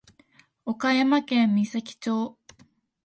[0.65, 2.35] 岡山県美咲町